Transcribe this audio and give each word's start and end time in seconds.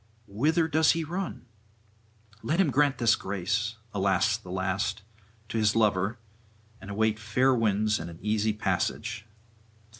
Whither 0.25 0.67
does 0.67 0.93
he 0.93 1.03
run? 1.03 1.45
let 2.41 2.59
him 2.59 2.71
grant 2.71 2.97
this 2.97 3.15
grace 3.15 3.75
alas, 3.93 4.35
the 4.35 4.49
last! 4.49 5.03
to 5.49 5.59
his 5.59 5.75
lover, 5.75 6.17
and 6.81 6.89
await 6.89 7.19
fair 7.19 7.53
winds 7.53 7.99
and 7.99 8.09
an 8.09 8.17
easy 8.19 8.51
passage. 8.51 9.27